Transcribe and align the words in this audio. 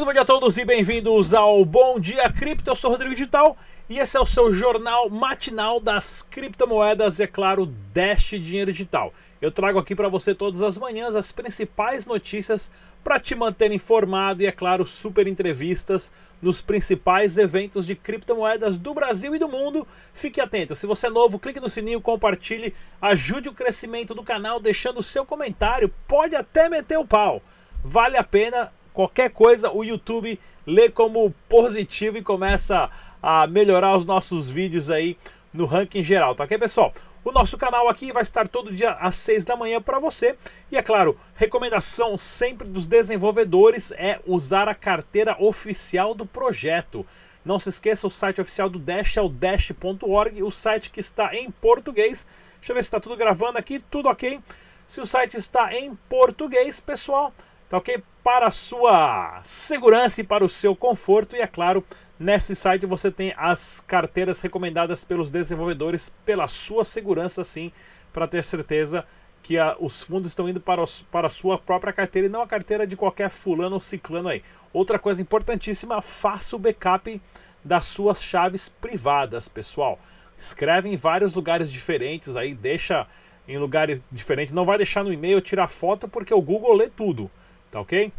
Muito 0.00 0.08
bom 0.08 0.12
dia 0.14 0.22
a 0.22 0.24
todos 0.24 0.56
e 0.56 0.64
bem-vindos 0.64 1.34
ao 1.34 1.62
Bom 1.62 2.00
Dia 2.00 2.32
Cripto. 2.32 2.70
Eu 2.70 2.74
sou 2.74 2.90
Rodrigo 2.90 3.14
Digital 3.14 3.54
e 3.86 3.98
esse 3.98 4.16
é 4.16 4.20
o 4.20 4.24
seu 4.24 4.50
jornal 4.50 5.10
matinal 5.10 5.78
das 5.78 6.22
criptomoedas 6.22 7.18
e, 7.18 7.24
é 7.24 7.26
claro, 7.26 7.66
Dash 7.92 8.30
Dinheiro 8.30 8.72
Digital. 8.72 9.12
Eu 9.42 9.52
trago 9.52 9.78
aqui 9.78 9.94
para 9.94 10.08
você 10.08 10.34
todas 10.34 10.62
as 10.62 10.78
manhãs 10.78 11.14
as 11.14 11.32
principais 11.32 12.06
notícias 12.06 12.70
para 13.04 13.20
te 13.20 13.34
manter 13.34 13.72
informado 13.72 14.42
e, 14.42 14.46
é 14.46 14.52
claro, 14.52 14.86
super 14.86 15.26
entrevistas 15.26 16.10
nos 16.40 16.62
principais 16.62 17.36
eventos 17.36 17.86
de 17.86 17.94
criptomoedas 17.94 18.78
do 18.78 18.94
Brasil 18.94 19.34
e 19.34 19.38
do 19.38 19.50
mundo. 19.50 19.86
Fique 20.14 20.40
atento. 20.40 20.74
Se 20.74 20.86
você 20.86 21.08
é 21.08 21.10
novo, 21.10 21.38
clique 21.38 21.60
no 21.60 21.68
sininho, 21.68 22.00
compartilhe, 22.00 22.72
ajude 23.02 23.50
o 23.50 23.54
crescimento 23.54 24.14
do 24.14 24.22
canal 24.22 24.58
deixando 24.58 24.96
o 24.96 25.02
seu 25.02 25.26
comentário. 25.26 25.92
Pode 26.08 26.34
até 26.34 26.70
meter 26.70 26.98
o 26.98 27.06
pau. 27.06 27.42
Vale 27.84 28.16
a 28.16 28.24
pena 28.24 28.72
qualquer 28.92 29.30
coisa, 29.30 29.70
o 29.70 29.84
YouTube 29.84 30.38
lê 30.66 30.88
como 30.88 31.34
positivo 31.48 32.18
e 32.18 32.22
começa 32.22 32.90
a 33.22 33.46
melhorar 33.46 33.96
os 33.96 34.04
nossos 34.04 34.48
vídeos 34.48 34.90
aí 34.90 35.16
no 35.52 35.66
ranking 35.66 36.02
geral, 36.02 36.34
tá 36.34 36.44
ok, 36.44 36.56
pessoal? 36.58 36.92
O 37.22 37.32
nosso 37.32 37.58
canal 37.58 37.88
aqui 37.88 38.12
vai 38.12 38.22
estar 38.22 38.48
todo 38.48 38.72
dia 38.72 38.92
às 38.92 39.16
6 39.16 39.44
da 39.44 39.54
manhã 39.54 39.80
para 39.80 39.98
você. 39.98 40.36
E 40.72 40.76
é 40.78 40.82
claro, 40.82 41.18
recomendação 41.34 42.16
sempre 42.16 42.66
dos 42.66 42.86
desenvolvedores 42.86 43.92
é 43.92 44.20
usar 44.26 44.68
a 44.68 44.74
carteira 44.74 45.36
oficial 45.38 46.14
do 46.14 46.24
projeto. 46.24 47.04
Não 47.44 47.58
se 47.58 47.68
esqueça, 47.68 48.06
o 48.06 48.10
site 48.10 48.40
oficial 48.40 48.70
do 48.70 48.78
Dash 48.78 49.18
é 49.18 49.22
o 49.22 49.28
dash.org, 49.28 50.42
o 50.42 50.50
site 50.50 50.90
que 50.90 51.00
está 51.00 51.34
em 51.34 51.50
português. 51.50 52.26
Deixa 52.56 52.72
eu 52.72 52.74
ver 52.74 52.82
se 52.82 52.88
está 52.88 53.00
tudo 53.00 53.16
gravando 53.16 53.58
aqui, 53.58 53.82
tudo 53.90 54.08
ok. 54.08 54.40
Se 54.86 55.00
o 55.00 55.06
site 55.06 55.36
está 55.36 55.74
em 55.74 55.94
português, 56.08 56.80
pessoal, 56.80 57.34
tá 57.70 57.78
ok? 57.78 58.02
Para 58.22 58.48
a 58.48 58.50
sua 58.50 59.40
segurança 59.44 60.20
e 60.20 60.24
para 60.24 60.44
o 60.44 60.48
seu 60.48 60.74
conforto. 60.74 61.36
E 61.36 61.40
é 61.40 61.46
claro, 61.46 61.84
nesse 62.18 62.54
site 62.54 62.84
você 62.84 63.12
tem 63.12 63.32
as 63.36 63.80
carteiras 63.86 64.40
recomendadas 64.40 65.04
pelos 65.04 65.30
desenvolvedores 65.30 66.12
pela 66.26 66.48
sua 66.48 66.84
segurança, 66.84 67.44
sim, 67.44 67.72
para 68.12 68.26
ter 68.26 68.42
certeza 68.42 69.06
que 69.40 69.56
a, 69.56 69.76
os 69.78 70.02
fundos 70.02 70.30
estão 70.30 70.48
indo 70.48 70.60
para, 70.60 70.82
os, 70.82 71.00
para 71.00 71.28
a 71.28 71.30
sua 71.30 71.56
própria 71.56 71.92
carteira 71.92 72.26
e 72.26 72.30
não 72.30 72.42
a 72.42 72.46
carteira 72.46 72.86
de 72.86 72.96
qualquer 72.96 73.30
fulano 73.30 73.74
ou 73.74 73.80
ciclano 73.80 74.28
aí. 74.28 74.42
Outra 74.72 74.98
coisa 74.98 75.22
importantíssima, 75.22 76.02
faça 76.02 76.56
o 76.56 76.58
backup 76.58 77.22
das 77.64 77.84
suas 77.84 78.22
chaves 78.22 78.68
privadas, 78.68 79.48
pessoal. 79.48 79.98
Escreve 80.36 80.88
em 80.88 80.96
vários 80.96 81.34
lugares 81.34 81.70
diferentes 81.70 82.36
aí, 82.36 82.52
deixa 82.52 83.06
em 83.46 83.58
lugares 83.58 84.08
diferentes. 84.10 84.52
Não 84.52 84.64
vai 84.64 84.76
deixar 84.76 85.04
no 85.04 85.12
e-mail 85.12 85.40
tirar 85.40 85.68
foto 85.68 86.08
porque 86.08 86.34
o 86.34 86.42
Google 86.42 86.74
lê 86.74 86.88
tudo 86.88 87.30
tá 87.70 87.80
ok? 87.80 88.12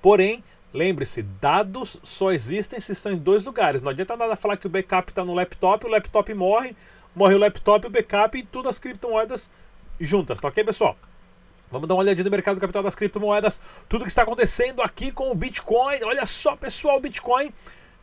Porém, 0.00 0.42
lembre-se, 0.72 1.22
dados 1.22 2.00
só 2.02 2.32
existem 2.32 2.80
se 2.80 2.92
estão 2.92 3.12
em 3.12 3.16
dois 3.16 3.44
lugares. 3.44 3.82
Não 3.82 3.90
adianta 3.90 4.16
nada 4.16 4.36
falar 4.36 4.56
que 4.56 4.66
o 4.66 4.70
backup 4.70 5.10
está 5.10 5.24
no 5.24 5.34
laptop, 5.34 5.86
o 5.86 5.88
laptop 5.88 6.34
morre, 6.34 6.74
morre 7.14 7.34
o 7.34 7.38
laptop, 7.38 7.86
o 7.86 7.90
backup 7.90 8.36
e 8.36 8.42
tudo 8.42 8.68
as 8.68 8.78
criptomoedas 8.78 9.50
juntas, 10.00 10.40
tá 10.40 10.48
ok, 10.48 10.64
pessoal? 10.64 10.96
Vamos 11.70 11.88
dar 11.88 11.94
uma 11.94 12.02
olhadinha 12.02 12.24
no 12.24 12.30
mercado 12.30 12.60
capital 12.60 12.82
das 12.82 12.94
criptomoedas, 12.94 13.60
tudo 13.88 14.04
que 14.04 14.10
está 14.10 14.22
acontecendo 14.22 14.82
aqui 14.82 15.10
com 15.10 15.30
o 15.30 15.34
Bitcoin. 15.34 16.02
Olha 16.04 16.26
só, 16.26 16.54
pessoal, 16.54 16.98
o 16.98 17.00
Bitcoin 17.00 17.52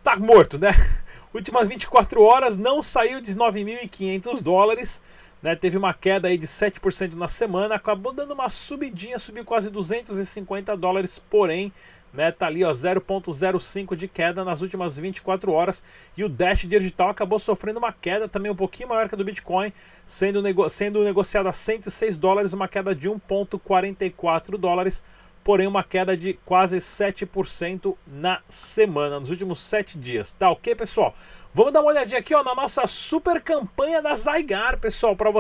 tá 0.04 0.16
morto, 0.16 0.58
né? 0.58 0.72
Últimas 1.34 1.68
24 1.68 2.20
horas 2.24 2.58
não 2.58 2.82
saiu 2.82 3.22
de 3.22 3.36
9.500 3.36 4.42
dólares. 4.42 5.00
Né, 5.42 5.56
teve 5.56 5.78
uma 5.78 5.94
queda 5.94 6.28
aí 6.28 6.38
de 6.38 6.48
7% 6.48 7.14
na 7.14 7.30
semana, 7.30 7.76
acabou 7.76 8.12
dando 8.12 8.34
uma 8.34 8.50
subidinha, 8.50 9.18
subiu 9.18 9.46
quase 9.46 9.70
250 9.70 10.76
dólares, 10.76 11.18
porém, 11.18 11.72
né, 12.14 12.30
tá 12.30 12.48
ali 12.48 12.64
ó 12.66 12.72
0.05 12.72 13.96
de 13.96 14.10
queda 14.10 14.44
nas 14.44 14.62
últimas 14.62 15.00
24 15.00 15.52
horas. 15.54 15.82
E 16.18 16.26
o 16.26 16.30
Dash 16.30 16.66
digital 16.66 17.10
acabou 17.10 17.40
sofrendo 17.40 17.80
uma 17.80 17.94
queda 17.94 18.28
também 18.28 18.52
um 18.52 18.56
pouquinho 18.56 18.90
maior 18.90 19.08
que 19.08 19.16
a 19.16 19.18
do 19.18 19.24
Bitcoin, 19.24 19.72
sendo, 20.06 20.42
nego 20.42 20.68
sendo 20.68 21.04
negociado 21.06 21.48
a 21.48 21.54
106 21.54 22.18
dólares, 22.18 22.52
uma 22.52 22.68
queda 22.68 22.94
de 22.94 23.10
1.44 23.10 24.58
dólares 24.58 25.02
porém 25.44 25.68
uma 25.68 25.84
queda 25.84 26.16
de 26.16 26.34
quase 26.46 26.78
7% 26.78 27.96
na 28.06 28.42
semana, 28.48 29.20
nos 29.20 29.30
últimos 29.30 29.60
7 29.60 29.98
dias. 29.98 30.32
Tá 30.32 30.52
ok, 30.52 30.76
pessoal? 30.76 31.14
Vamos 31.54 31.74
dar 31.74 31.82
uma 31.82 31.90
olhadinha 31.90 32.20
aqui 32.20 32.36
ó, 32.36 32.44
na 32.44 32.54
nossa 32.54 32.86
super 32.86 33.42
campanha 33.42 34.02
da 34.02 34.14
Zygar, 34.14 34.80
pessoal. 34.80 35.16
Para 35.16 35.32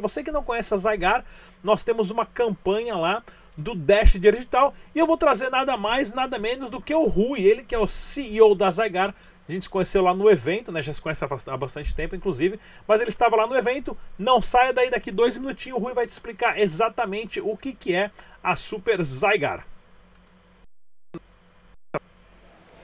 você 0.00 0.22
que 0.22 0.32
não 0.32 0.42
conhece 0.42 0.74
a 0.74 0.76
Zygar, 0.76 1.24
nós 1.62 1.84
temos 1.84 2.10
uma 2.10 2.26
campanha 2.26 2.96
lá 2.96 3.22
do 3.56 3.74
Dash 3.74 4.12
Digital 4.12 4.74
e 4.94 4.98
eu 4.98 5.06
vou 5.06 5.16
trazer 5.16 5.50
nada 5.50 5.76
mais, 5.76 6.12
nada 6.12 6.38
menos 6.38 6.70
do 6.70 6.80
que 6.80 6.94
o 6.94 7.04
Rui, 7.04 7.40
ele 7.40 7.62
que 7.62 7.74
é 7.74 7.78
o 7.78 7.86
CEO 7.86 8.54
da 8.54 8.70
Zygar, 8.70 9.14
a 9.48 9.52
gente 9.52 9.64
se 9.64 9.70
conheceu 9.70 10.02
lá 10.02 10.14
no 10.14 10.30
evento, 10.30 10.70
né? 10.70 10.80
Já 10.80 10.92
se 10.92 11.02
conhece 11.02 11.24
há 11.24 11.56
bastante 11.56 11.94
tempo, 11.94 12.14
inclusive. 12.14 12.60
Mas 12.86 13.00
ele 13.00 13.10
estava 13.10 13.36
lá 13.36 13.46
no 13.46 13.56
evento. 13.56 13.96
Não 14.16 14.40
saia 14.40 14.72
daí 14.72 14.88
daqui 14.88 15.10
dois 15.10 15.36
minutinhos. 15.36 15.78
O 15.78 15.82
Rui 15.82 15.92
vai 15.92 16.06
te 16.06 16.10
explicar 16.10 16.58
exatamente 16.58 17.40
o 17.40 17.56
que, 17.56 17.72
que 17.72 17.92
é 17.94 18.10
a 18.42 18.54
Super 18.54 19.04
Zygar. 19.04 19.66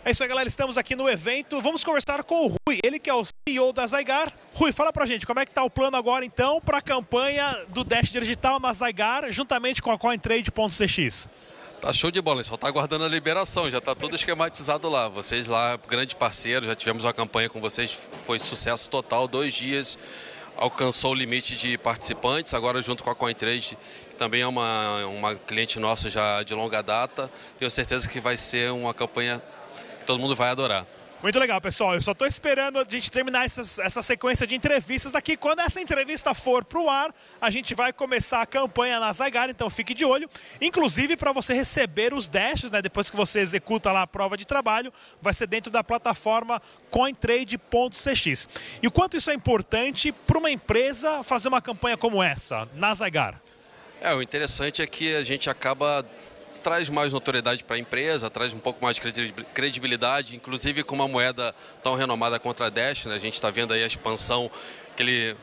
É 0.04 0.10
isso 0.10 0.22
aí, 0.22 0.28
galera. 0.28 0.48
Estamos 0.48 0.78
aqui 0.78 0.94
no 0.94 1.08
evento. 1.08 1.60
Vamos 1.60 1.84
conversar 1.84 2.22
com 2.22 2.46
o 2.46 2.48
Rui, 2.48 2.78
ele 2.84 2.98
que 2.98 3.10
é 3.10 3.14
o 3.14 3.22
CEO 3.24 3.72
da 3.72 3.86
Zygar. 3.86 4.32
Rui, 4.54 4.72
fala 4.72 4.92
pra 4.92 5.04
gente 5.04 5.26
como 5.26 5.40
é 5.40 5.44
que 5.44 5.50
tá 5.50 5.62
o 5.62 5.70
plano 5.70 5.96
agora, 5.96 6.24
então, 6.24 6.60
para 6.60 6.78
a 6.78 6.82
campanha 6.82 7.64
do 7.68 7.84
Dash 7.84 8.10
Digital 8.10 8.58
na 8.60 8.72
Zygar, 8.72 9.30
juntamente 9.30 9.82
com 9.82 9.90
a 9.90 9.98
CoinTrade.cx. 9.98 11.28
Tá 11.80 11.92
show 11.92 12.10
de 12.10 12.20
bola, 12.20 12.42
só 12.42 12.56
tá 12.56 12.66
aguardando 12.66 13.04
a 13.04 13.08
liberação, 13.08 13.70
já 13.70 13.80
tá 13.80 13.94
tudo 13.94 14.16
esquematizado 14.16 14.88
lá. 14.88 15.08
Vocês 15.08 15.46
lá, 15.46 15.78
grande 15.88 16.16
parceiro, 16.16 16.66
já 16.66 16.74
tivemos 16.74 17.04
uma 17.04 17.12
campanha 17.12 17.48
com 17.48 17.60
vocês, 17.60 18.08
foi 18.26 18.38
sucesso 18.40 18.90
total, 18.90 19.28
dois 19.28 19.54
dias, 19.54 19.96
alcançou 20.56 21.12
o 21.12 21.14
limite 21.14 21.56
de 21.56 21.78
participantes, 21.78 22.52
agora 22.52 22.82
junto 22.82 23.04
com 23.04 23.10
a 23.10 23.14
CoinTrade, 23.14 23.78
que 24.10 24.16
também 24.16 24.40
é 24.40 24.46
uma, 24.46 25.06
uma 25.06 25.34
cliente 25.36 25.78
nossa 25.78 26.10
já 26.10 26.42
de 26.42 26.52
longa 26.52 26.82
data, 26.82 27.30
tenho 27.58 27.70
certeza 27.70 28.08
que 28.08 28.18
vai 28.18 28.36
ser 28.36 28.72
uma 28.72 28.92
campanha 28.92 29.40
todo 30.08 30.18
mundo 30.18 30.34
vai 30.34 30.48
adorar. 30.48 30.86
Muito 31.22 31.38
legal, 31.38 31.60
pessoal. 31.60 31.94
Eu 31.94 32.00
só 32.00 32.12
estou 32.12 32.26
esperando 32.26 32.78
a 32.78 32.84
gente 32.84 33.10
terminar 33.10 33.44
essas, 33.44 33.78
essa 33.78 34.00
sequência 34.00 34.46
de 34.46 34.54
entrevistas 34.54 35.14
aqui. 35.14 35.36
Quando 35.36 35.60
essa 35.60 35.80
entrevista 35.80 36.32
for 36.32 36.64
para 36.64 36.80
o 36.80 36.88
ar, 36.88 37.12
a 37.40 37.50
gente 37.50 37.74
vai 37.74 37.92
começar 37.92 38.40
a 38.40 38.46
campanha 38.46 38.98
na 39.00 39.12
Zygar, 39.12 39.50
então 39.50 39.68
fique 39.68 39.92
de 39.92 40.04
olho. 40.04 40.30
Inclusive, 40.60 41.14
para 41.16 41.32
você 41.32 41.52
receber 41.52 42.14
os 42.14 42.26
dashes, 42.26 42.70
né, 42.70 42.80
depois 42.80 43.10
que 43.10 43.16
você 43.16 43.40
executa 43.40 43.92
lá 43.92 44.02
a 44.02 44.06
prova 44.06 44.36
de 44.36 44.46
trabalho, 44.46 44.92
vai 45.20 45.34
ser 45.34 45.46
dentro 45.48 45.70
da 45.70 45.84
plataforma 45.84 46.62
cointrade.cx. 46.88 48.48
E 48.80 48.86
o 48.86 48.90
quanto 48.90 49.16
isso 49.16 49.30
é 49.30 49.34
importante 49.34 50.10
para 50.12 50.38
uma 50.38 50.50
empresa 50.50 51.22
fazer 51.22 51.48
uma 51.48 51.60
campanha 51.60 51.98
como 51.98 52.22
essa, 52.22 52.66
na 52.74 52.94
Zygar? 52.94 53.42
É, 54.00 54.14
o 54.14 54.22
interessante 54.22 54.80
é 54.80 54.86
que 54.86 55.16
a 55.16 55.24
gente 55.24 55.50
acaba 55.50 56.06
traz 56.68 56.90
mais 56.90 57.14
notoriedade 57.14 57.64
para 57.64 57.76
a 57.76 57.78
empresa, 57.78 58.28
traz 58.28 58.52
um 58.52 58.58
pouco 58.58 58.84
mais 58.84 58.94
de 58.94 59.32
credibilidade, 59.54 60.36
inclusive 60.36 60.82
com 60.82 60.94
uma 60.94 61.08
moeda 61.08 61.54
tão 61.82 61.94
renomada 61.94 62.38
contra 62.38 62.66
a 62.66 62.68
Dash, 62.68 63.06
né? 63.06 63.14
a 63.14 63.18
gente 63.18 63.32
está 63.32 63.50
vendo 63.50 63.72
aí 63.72 63.82
a 63.82 63.86
expansão, 63.86 64.50
aquele 64.92 65.34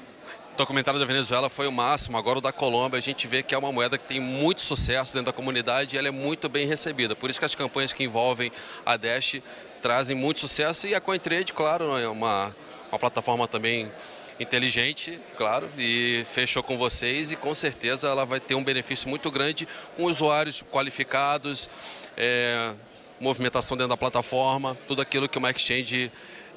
documentário 0.56 1.00
da 1.00 1.06
Venezuela 1.06 1.50
foi 1.50 1.66
o 1.66 1.72
máximo, 1.72 2.16
agora 2.16 2.38
o 2.38 2.42
da 2.42 2.52
Colômbia, 2.52 3.00
a 3.00 3.02
gente 3.02 3.28
vê 3.28 3.42
que 3.42 3.56
é 3.56 3.58
uma 3.58 3.72
moeda 3.72 3.98
que 3.98 4.08
tem 4.08 4.20
muito 4.20 4.62
sucesso 4.62 5.14
dentro 5.14 5.26
da 5.26 5.34
comunidade 5.34 5.96
e 5.96 5.98
ela 5.98 6.10
é 6.10 6.12
muito 6.12 6.48
bem 6.48 6.68
recebida, 6.68 7.16
por 7.16 7.28
isso 7.28 7.40
que 7.40 7.46
as 7.46 7.56
campanhas 7.56 7.92
que 7.92 8.04
envolvem 8.04 8.52
a 8.86 8.96
Dash 8.96 9.42
trazem 9.82 10.16
muito 10.16 10.40
sucesso 10.40 10.86
e 10.86 10.94
a 10.94 11.02
CoinTrade, 11.02 11.54
claro, 11.54 11.98
é 11.98 12.08
uma, 12.08 12.56
uma 12.92 13.00
plataforma 13.00 13.48
também 13.48 13.92
inteligente, 14.40 15.20
claro, 15.38 15.70
e 15.78 16.26
fechou 16.32 16.62
com 16.62 16.78
vocês 16.78 17.32
e 17.32 17.36
com 17.36 17.56
certeza 17.56 18.08
ela 18.08 18.26
vai 18.26 18.40
ter 18.40 18.56
um 18.56 18.64
benefício 18.64 19.08
muito 19.08 19.32
grande 19.32 19.68
com 19.96 20.04
usuários 20.04 20.62
qualificados, 20.72 21.70
é, 22.18 22.74
movimentação 23.20 23.78
dentro 23.78 23.90
da 23.90 23.98
plataforma, 23.98 24.78
tudo 24.88 25.02
aquilo 25.02 25.30
que 25.30 25.38
uma 25.38 25.52
exchange 25.52 26.12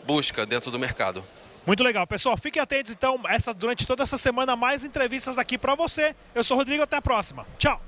busca 0.04 0.44
dentro 0.44 0.70
do 0.70 0.78
mercado. 0.78 1.24
Muito 1.66 1.82
legal, 1.82 2.06
pessoal. 2.06 2.36
Fiquem 2.36 2.62
atentos 2.62 2.92
então 2.92 3.20
essa, 3.28 3.52
durante 3.52 3.86
toda 3.86 4.02
essa 4.02 4.16
semana 4.16 4.56
mais 4.56 4.84
entrevistas 4.84 5.36
aqui 5.36 5.58
para 5.58 5.74
você. 5.74 6.16
Eu 6.34 6.42
sou 6.42 6.56
o 6.56 6.60
Rodrigo, 6.60 6.82
até 6.82 6.96
a 6.96 7.02
próxima. 7.02 7.46
Tchau. 7.58 7.80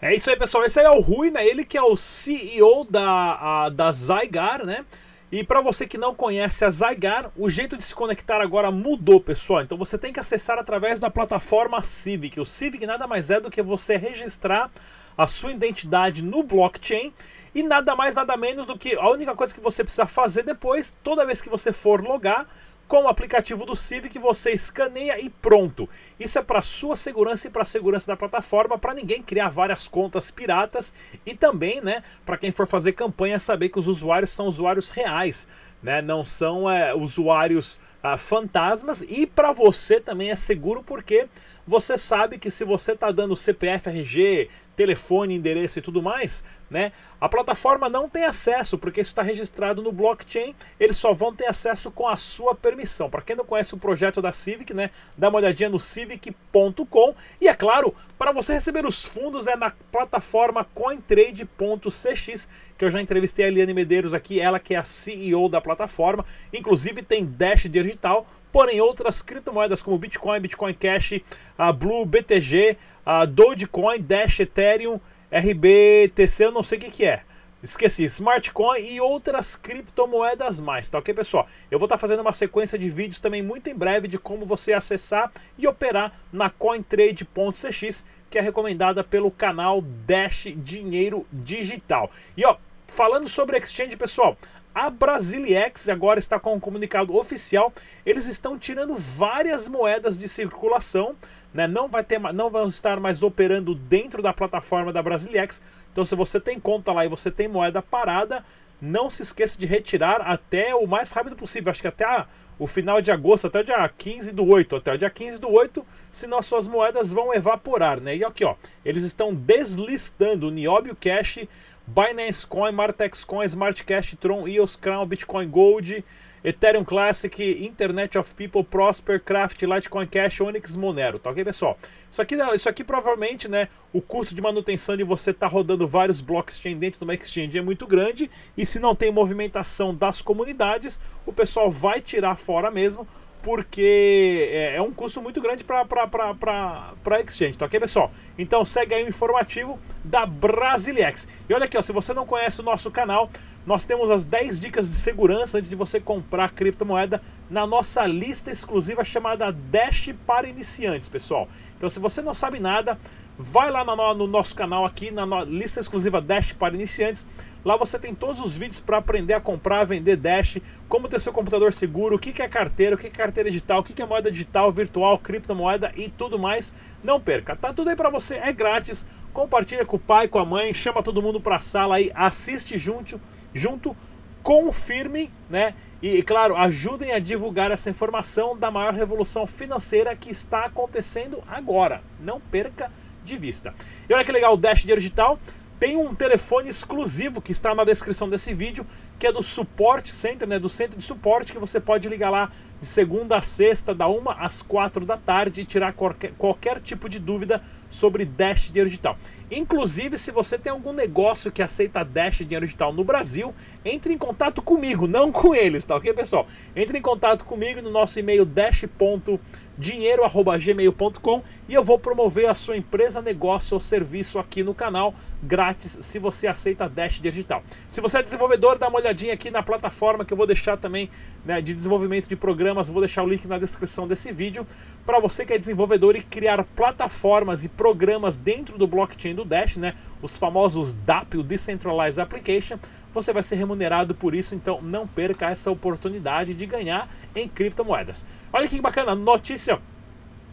É 0.00 0.14
isso 0.14 0.30
aí, 0.30 0.36
pessoal. 0.36 0.64
Esse 0.64 0.78
aí 0.78 0.86
é 0.86 0.90
o 0.90 1.00
Rui, 1.00 1.30
né? 1.30 1.44
Ele 1.44 1.64
que 1.64 1.76
é 1.76 1.82
o 1.82 1.96
CEO 1.96 2.84
da, 2.88 3.64
a, 3.64 3.68
da 3.68 3.90
Zygar, 3.90 4.64
né? 4.64 4.84
E 5.30 5.44
para 5.44 5.60
você 5.60 5.86
que 5.86 5.98
não 5.98 6.14
conhece 6.14 6.64
a 6.64 6.70
Zygar, 6.70 7.30
o 7.36 7.50
jeito 7.50 7.76
de 7.76 7.84
se 7.84 7.94
conectar 7.94 8.40
agora 8.40 8.70
mudou, 8.70 9.20
pessoal. 9.20 9.60
Então 9.60 9.76
você 9.76 9.98
tem 9.98 10.10
que 10.10 10.18
acessar 10.18 10.58
através 10.58 10.98
da 10.98 11.10
plataforma 11.10 11.82
Civic. 11.82 12.40
O 12.40 12.46
Civic 12.46 12.86
nada 12.86 13.06
mais 13.06 13.30
é 13.30 13.38
do 13.38 13.50
que 13.50 13.60
você 13.60 13.98
registrar 13.98 14.70
a 15.18 15.26
sua 15.26 15.52
identidade 15.52 16.24
no 16.24 16.42
blockchain 16.42 17.12
e 17.54 17.62
nada 17.62 17.94
mais 17.94 18.14
nada 18.14 18.38
menos 18.38 18.64
do 18.64 18.78
que 18.78 18.94
a 18.94 19.10
única 19.10 19.34
coisa 19.34 19.52
que 19.52 19.60
você 19.60 19.84
precisa 19.84 20.06
fazer 20.06 20.44
depois, 20.44 20.94
toda 21.02 21.26
vez 21.26 21.42
que 21.42 21.50
você 21.50 21.72
for 21.72 22.02
logar, 22.02 22.48
com 22.88 23.04
o 23.04 23.08
aplicativo 23.08 23.66
do 23.66 23.76
Civic 23.76 24.18
você 24.18 24.50
escaneia 24.50 25.20
e 25.20 25.28
pronto. 25.28 25.86
Isso 26.18 26.38
é 26.38 26.42
para 26.42 26.62
sua 26.62 26.96
segurança 26.96 27.46
e 27.46 27.50
para 27.50 27.62
a 27.62 27.66
segurança 27.66 28.06
da 28.06 28.16
plataforma, 28.16 28.78
para 28.78 28.94
ninguém 28.94 29.22
criar 29.22 29.50
várias 29.50 29.86
contas 29.86 30.30
piratas 30.30 30.94
e 31.26 31.34
também, 31.34 31.82
né, 31.82 32.02
para 32.24 32.38
quem 32.38 32.50
for 32.50 32.66
fazer 32.66 32.92
campanha 32.92 33.38
saber 33.38 33.68
que 33.68 33.78
os 33.78 33.86
usuários 33.86 34.30
são 34.30 34.46
usuários 34.46 34.88
reais, 34.88 35.46
né, 35.82 36.00
não 36.00 36.24
são 36.24 36.68
é, 36.68 36.94
usuários 36.94 37.78
ah, 38.02 38.16
fantasmas 38.16 39.04
e 39.06 39.26
para 39.26 39.52
você 39.52 40.00
também 40.00 40.30
é 40.30 40.36
seguro 40.36 40.82
porque 40.82 41.28
você 41.66 41.98
sabe 41.98 42.38
que 42.38 42.50
se 42.50 42.64
você 42.64 42.92
está 42.92 43.12
dando 43.12 43.36
CPF, 43.36 43.90
RG, 43.90 44.48
telefone, 44.78 45.34
endereço 45.34 45.80
e 45.80 45.82
tudo 45.82 46.00
mais, 46.00 46.44
né? 46.70 46.92
A 47.20 47.28
plataforma 47.28 47.88
não 47.88 48.08
tem 48.08 48.24
acesso, 48.24 48.78
porque 48.78 49.00
isso 49.00 49.10
está 49.10 49.22
registrado 49.22 49.82
no 49.82 49.90
blockchain, 49.90 50.54
eles 50.78 50.96
só 50.96 51.12
vão 51.12 51.34
ter 51.34 51.46
acesso 51.46 51.90
com 51.90 52.06
a 52.06 52.16
sua 52.16 52.54
permissão. 52.54 53.10
Para 53.10 53.22
quem 53.22 53.34
não 53.34 53.44
conhece 53.44 53.74
o 53.74 53.76
projeto 53.78 54.22
da 54.22 54.30
Civic, 54.30 54.72
né? 54.72 54.90
Dá 55.16 55.28
uma 55.28 55.38
olhadinha 55.38 55.68
no 55.68 55.80
civic.com 55.80 57.14
e 57.40 57.48
é 57.48 57.54
claro, 57.54 57.92
para 58.16 58.30
você 58.30 58.52
receber 58.52 58.86
os 58.86 59.04
fundos 59.04 59.48
é 59.48 59.56
na 59.56 59.72
plataforma 59.90 60.64
cointrade.cx, 60.72 62.48
que 62.78 62.84
eu 62.84 62.90
já 62.90 63.00
entrevistei 63.00 63.46
a 63.46 63.48
Eliane 63.48 63.74
Medeiros 63.74 64.14
aqui, 64.14 64.38
ela 64.38 64.60
que 64.60 64.76
é 64.76 64.78
a 64.78 64.84
CEO 64.84 65.48
da 65.48 65.60
plataforma, 65.60 66.24
inclusive 66.52 67.02
tem 67.02 67.24
Dash 67.24 67.64
digital, 67.64 68.28
porém 68.52 68.80
outras 68.80 69.22
criptomoedas 69.22 69.82
como 69.82 69.98
Bitcoin, 69.98 70.40
Bitcoin 70.40 70.74
Cash, 70.74 71.20
a 71.56 71.72
Blue, 71.72 72.06
BTG, 72.06 72.76
a 73.10 73.24
Dogecoin, 73.24 74.02
Dash, 74.02 74.40
Ethereum, 74.40 75.00
RBTC, 75.32 76.44
eu 76.44 76.52
não 76.52 76.62
sei 76.62 76.76
o 76.76 76.80
que, 76.82 76.90
que 76.90 77.06
é. 77.06 77.22
Esqueci, 77.62 78.04
Smartcoin 78.04 78.80
e 78.80 79.00
outras 79.00 79.56
criptomoedas 79.56 80.60
mais, 80.60 80.90
tá 80.90 80.98
ok, 80.98 81.14
pessoal? 81.14 81.46
Eu 81.70 81.78
vou 81.78 81.86
estar 81.86 81.94
tá 81.94 81.98
fazendo 81.98 82.20
uma 82.20 82.34
sequência 82.34 82.78
de 82.78 82.86
vídeos 82.90 83.18
também 83.18 83.42
muito 83.42 83.70
em 83.70 83.74
breve 83.74 84.08
de 84.08 84.18
como 84.18 84.44
você 84.44 84.74
acessar 84.74 85.32
e 85.56 85.66
operar 85.66 86.20
na 86.30 86.50
CoinTrade.cx, 86.50 88.04
que 88.28 88.36
é 88.36 88.42
recomendada 88.42 89.02
pelo 89.02 89.30
canal 89.30 89.80
Dash 89.80 90.52
Dinheiro 90.58 91.26
Digital. 91.32 92.10
E 92.36 92.44
ó, 92.44 92.58
falando 92.86 93.26
sobre 93.26 93.56
exchange, 93.56 93.96
pessoal, 93.96 94.36
a 94.74 94.90
Brasiliex 94.90 95.88
agora 95.88 96.20
está 96.20 96.38
com 96.38 96.54
um 96.54 96.60
comunicado 96.60 97.16
oficial. 97.16 97.72
Eles 98.06 98.26
estão 98.26 98.56
tirando 98.56 98.94
várias 98.94 99.66
moedas 99.66 100.18
de 100.18 100.28
circulação, 100.28 101.16
né? 101.52 101.66
Não 101.66 101.88
vai 101.88 102.04
ter, 102.04 102.18
não 102.18 102.50
vão 102.50 102.66
estar 102.66 103.00
mais 103.00 103.22
operando 103.22 103.74
dentro 103.74 104.22
da 104.22 104.32
plataforma 104.32 104.92
da 104.92 105.02
Brasiliex. 105.02 105.62
Então, 105.92 106.04
se 106.04 106.14
você 106.14 106.40
tem 106.40 106.58
conta 106.58 106.92
lá 106.92 107.04
e 107.04 107.08
você 107.08 107.30
tem 107.30 107.48
moeda 107.48 107.82
parada, 107.82 108.44
não 108.80 109.10
se 109.10 109.22
esqueça 109.22 109.58
de 109.58 109.66
retirar 109.66 110.20
até 110.20 110.74
o 110.74 110.86
mais 110.86 111.10
rápido 111.10 111.34
possível. 111.34 111.70
Acho 111.70 111.82
que 111.82 111.88
até 111.88 112.04
a, 112.04 112.26
o 112.58 112.66
final 112.66 113.00
de 113.00 113.10
agosto, 113.10 113.46
até 113.46 113.60
o 113.60 113.64
dia 113.64 113.88
15 113.88 114.32
do 114.32 114.46
8. 114.46 114.76
Até 114.76 114.92
o 114.94 114.98
dia 114.98 115.10
15 115.10 115.40
do 115.40 115.50
8, 115.50 115.84
senão 116.10 116.40
suas 116.42 116.68
moedas 116.68 117.12
vão 117.12 117.34
evaporar, 117.34 118.00
né? 118.00 118.16
E 118.16 118.24
aqui, 118.24 118.44
ó, 118.44 118.54
eles 118.84 119.02
estão 119.02 119.34
deslistando 119.34 120.50
Niobio 120.50 120.96
Cash 120.96 121.40
Binance 121.88 122.46
Coin, 122.46 122.72
Martex 122.72 123.24
Coin, 123.24 123.46
Smart 123.46 123.82
Cash, 123.82 124.14
Tron, 124.20 124.46
EOS 124.46 124.76
Crown, 124.76 125.06
Bitcoin 125.06 125.48
Gold, 125.48 126.04
Ethereum 126.42 126.84
Classic, 126.84 127.42
Internet 127.64 128.16
of 128.18 128.34
People, 128.34 128.64
Prosper, 128.64 129.20
Craft, 129.20 129.62
Litecoin 129.62 130.06
Cash, 130.06 130.40
Onyx, 130.40 130.76
Monero, 130.76 131.18
tá 131.18 131.30
ok, 131.30 131.44
pessoal? 131.44 131.78
Isso 132.10 132.22
aqui, 132.22 132.36
isso 132.54 132.68
aqui 132.68 132.84
provavelmente, 132.84 133.48
né, 133.48 133.68
o 133.92 134.00
custo 134.00 134.34
de 134.34 134.40
manutenção 134.40 134.96
de 134.96 135.04
você 135.04 135.30
estar 135.30 135.48
tá 135.48 135.52
rodando 135.52 135.86
vários 135.86 136.20
blockchain 136.20 136.76
dentro 136.76 136.98
de 136.98 137.04
uma 137.04 137.14
exchange 137.14 137.58
é 137.58 137.62
muito 137.62 137.86
grande 137.86 138.30
e 138.56 138.64
se 138.64 138.78
não 138.78 138.94
tem 138.94 139.10
movimentação 139.10 139.94
das 139.94 140.22
comunidades, 140.22 141.00
o 141.26 141.32
pessoal 141.32 141.70
vai 141.70 142.00
tirar 142.00 142.36
fora 142.36 142.70
mesmo, 142.70 143.06
porque 143.42 144.48
é, 144.50 144.76
é 144.76 144.82
um 144.82 144.92
custo 144.92 145.22
muito 145.22 145.40
grande 145.40 145.64
para 145.64 145.80
a 145.82 147.20
exchange, 147.20 147.56
tá 147.56 147.66
ok, 147.66 147.80
pessoal? 147.80 148.10
Então 148.38 148.64
segue 148.64 148.94
aí 148.94 149.04
o 149.04 149.08
informativo 149.08 149.78
da 150.04 150.26
Brasiliex. 150.26 151.26
E 151.48 151.54
olha 151.54 151.64
aqui, 151.64 151.76
ó, 151.76 151.82
se 151.82 151.92
você 151.92 152.12
não 152.12 152.26
conhece 152.26 152.60
o 152.60 152.64
nosso 152.64 152.90
canal, 152.90 153.30
nós 153.66 153.84
temos 153.84 154.10
as 154.10 154.24
10 154.24 154.58
dicas 154.58 154.88
de 154.88 154.94
segurança 154.94 155.58
antes 155.58 155.68
de 155.68 155.76
você 155.76 156.00
comprar 156.00 156.52
criptomoeda 156.52 157.20
na 157.50 157.66
nossa 157.66 158.06
lista 158.06 158.50
exclusiva 158.50 159.04
chamada 159.04 159.52
Dash 159.52 160.14
para 160.26 160.48
iniciantes, 160.48 161.08
pessoal. 161.08 161.48
Então 161.76 161.88
se 161.88 162.00
você 162.00 162.22
não 162.22 162.32
sabe 162.32 162.58
nada, 162.58 162.98
vai 163.38 163.70
lá 163.70 163.84
no, 163.84 164.14
no 164.14 164.26
nosso 164.26 164.54
canal 164.54 164.84
aqui, 164.84 165.12
na 165.12 165.24
lista 165.44 165.78
exclusiva 165.78 166.20
Dash 166.20 166.52
para 166.52 166.74
iniciantes. 166.74 167.24
Lá 167.64 167.76
você 167.76 167.98
tem 167.98 168.12
todos 168.14 168.40
os 168.40 168.56
vídeos 168.56 168.80
para 168.80 168.98
aprender 168.98 169.34
a 169.34 169.40
comprar, 169.40 169.84
vender 169.84 170.16
Dash, 170.16 170.58
como 170.88 171.06
ter 171.08 171.20
seu 171.20 171.32
computador 171.32 171.72
seguro, 171.72 172.16
o 172.16 172.18
que 172.18 172.42
é 172.42 172.48
carteira, 172.48 172.96
o 172.96 172.98
que 172.98 173.06
é 173.06 173.10
carteira 173.10 173.48
digital, 173.48 173.80
o 173.80 173.84
que 173.84 174.02
é 174.02 174.06
moeda 174.06 174.30
digital, 174.30 174.72
virtual, 174.72 175.18
criptomoeda 175.18 175.92
e 175.96 176.08
tudo 176.08 176.38
mais. 176.38 176.74
Não 177.02 177.20
perca, 177.20 177.54
tá 177.54 177.72
tudo 177.72 177.90
aí 177.90 177.96
para 177.96 178.10
você, 178.10 178.36
é 178.36 178.52
grátis. 178.52 179.06
Compartilha 179.32 179.84
com 179.84 179.96
o 179.96 180.00
pai, 180.00 180.26
com 180.26 180.38
a 180.38 180.44
mãe, 180.44 180.74
chama 180.74 181.02
todo 181.02 181.22
mundo 181.22 181.40
para 181.40 181.56
a 181.56 181.60
sala 181.60 181.96
aí, 181.96 182.10
assiste 182.14 182.76
junto, 182.76 183.20
junto, 183.54 183.96
confirme, 184.42 185.30
né? 185.48 185.74
E, 186.00 186.22
claro, 186.22 186.56
ajudem 186.56 187.12
a 187.12 187.18
divulgar 187.18 187.72
essa 187.72 187.90
informação 187.90 188.56
da 188.56 188.70
maior 188.70 188.94
revolução 188.94 189.48
financeira 189.48 190.14
que 190.14 190.30
está 190.30 190.64
acontecendo 190.64 191.42
agora. 191.48 192.02
Não 192.20 192.40
perca 192.40 192.90
de 193.28 193.36
vista. 193.36 193.74
E 194.08 194.14
olha 194.14 194.24
que 194.24 194.32
legal, 194.32 194.54
o 194.54 194.56
Dash 194.56 194.84
Digital 194.84 195.38
tem 195.78 195.96
um 195.96 196.14
telefone 196.14 196.68
exclusivo 196.68 197.40
que 197.40 197.52
está 197.52 197.74
na 197.74 197.84
descrição 197.84 198.28
desse 198.28 198.52
vídeo, 198.52 198.84
que 199.18 199.26
é 199.26 199.32
do 199.32 199.42
Support 199.42 200.06
Center, 200.08 200.48
né, 200.48 200.58
do 200.58 200.68
centro 200.68 200.98
de 200.98 201.04
suporte, 201.04 201.52
que 201.52 201.58
você 201.58 201.78
pode 201.78 202.08
ligar 202.08 202.30
lá 202.30 202.50
de 202.80 202.86
segunda 202.86 203.38
a 203.38 203.42
sexta, 203.42 203.94
da 203.94 204.08
1 204.08 204.30
às 204.30 204.62
4 204.62 205.04
da 205.04 205.16
tarde 205.16 205.62
e 205.62 205.64
tirar 205.64 205.92
qualquer, 205.92 206.32
qualquer 206.38 206.80
tipo 206.80 207.08
de 207.08 207.18
dúvida 207.18 207.60
sobre 207.88 208.24
Dash 208.24 208.70
Dinheiro 208.70 208.88
Digital. 208.88 209.18
Inclusive, 209.50 210.16
se 210.18 210.30
você 210.30 210.58
tem 210.58 210.70
algum 210.70 210.92
negócio 210.92 211.50
que 211.50 211.62
aceita 211.62 212.04
Dash 212.04 212.36
Dinheiro 212.38 212.66
Digital 212.66 212.92
no 212.92 213.02
Brasil, 213.02 213.54
entre 213.84 214.12
em 214.12 214.18
contato 214.18 214.60
comigo, 214.60 215.08
não 215.08 215.32
com 215.32 215.54
eles, 215.54 215.82
tá 215.84 215.96
ok, 215.96 216.12
pessoal? 216.12 216.46
Entre 216.76 216.98
em 216.98 217.02
contato 217.02 217.44
comigo 217.44 217.80
no 217.80 217.90
nosso 217.90 218.20
e-mail 218.20 218.44
dash.dinheiro.gmail.com 218.44 221.42
e 221.68 221.74
eu 221.74 221.82
vou 221.82 221.98
promover 221.98 222.50
a 222.50 222.54
sua 222.54 222.76
empresa, 222.76 223.22
negócio 223.22 223.74
ou 223.74 223.80
serviço 223.80 224.38
aqui 224.38 224.62
no 224.62 224.74
canal 224.74 225.14
grátis 225.42 225.96
se 226.00 226.18
você 226.18 226.46
aceita 226.46 226.86
Dash 226.88 227.20
Digital. 227.20 227.62
Se 227.88 228.02
você 228.02 228.18
é 228.18 228.22
desenvolvedor, 228.22 228.78
dá 228.78 228.88
uma 228.88 228.98
olhadinha 228.98 229.32
aqui 229.32 229.50
na 229.50 229.62
plataforma 229.62 230.22
que 230.24 230.32
eu 230.32 230.36
vou 230.36 230.46
deixar 230.46 230.76
também 230.76 231.08
né, 231.44 231.60
de 231.62 231.72
desenvolvimento 231.72 232.28
de 232.28 232.34
programas, 232.68 232.90
vou 232.90 233.00
deixar 233.00 233.22
o 233.22 233.26
link 233.26 233.46
na 233.46 233.58
descrição 233.58 234.06
desse 234.06 234.30
vídeo 234.30 234.66
para 235.06 235.18
você 235.18 235.44
que 235.44 235.54
é 235.54 235.58
desenvolvedor 235.58 236.16
e 236.16 236.22
criar 236.22 236.62
plataformas 236.76 237.64
e 237.64 237.68
programas 237.68 238.36
dentro 238.36 238.76
do 238.76 238.86
blockchain 238.86 239.34
do 239.34 239.42
Dash, 239.42 239.78
né? 239.78 239.94
Os 240.20 240.36
famosos 240.36 240.92
DApp, 240.92 241.38
o 241.38 241.42
Decentralized 241.42 242.20
Application, 242.20 242.78
você 243.10 243.32
vai 243.32 243.42
ser 243.42 243.56
remunerado 243.56 244.14
por 244.14 244.34
isso, 244.34 244.54
então 244.54 244.82
não 244.82 245.06
perca 245.06 245.48
essa 245.48 245.70
oportunidade 245.70 246.54
de 246.54 246.66
ganhar 246.66 247.08
em 247.34 247.48
criptomoedas. 247.48 248.26
Olha 248.52 248.68
que 248.68 248.78
bacana, 248.82 249.14
notícia 249.14 249.80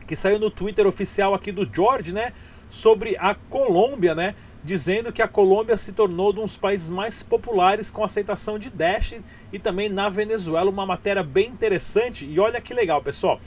que 0.07 0.15
saiu 0.15 0.39
no 0.39 0.49
Twitter 0.49 0.87
oficial 0.87 1.33
aqui 1.33 1.51
do 1.51 1.69
George, 1.69 2.13
né? 2.13 2.31
Sobre 2.69 3.17
a 3.17 3.35
Colômbia, 3.35 4.15
né? 4.15 4.35
Dizendo 4.65 5.13
que 5.13 5.21
a 5.21 5.27
Colômbia 5.27 5.77
se 5.77 5.91
tornou 5.91 6.31
um 6.31 6.33
dos 6.33 6.57
países 6.57 6.89
mais 6.89 7.21
populares 7.21 7.91
com 7.91 8.03
aceitação 8.03 8.57
de 8.57 8.71
Dash 8.71 9.13
e 9.53 9.59
também 9.59 9.89
na 9.89 10.09
Venezuela, 10.09 10.71
uma 10.71 10.87
matéria 10.87 11.21
bem 11.21 11.49
interessante. 11.49 12.25
E 12.25 12.39
olha 12.39 12.59
que 12.59 12.73
legal, 12.73 12.99
pessoal. 12.99 13.39